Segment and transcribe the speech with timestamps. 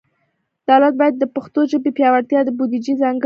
[0.67, 3.19] دولت باید د پښتو ژبې پیاوړتیا ته بودیجه ځانګړي کړي.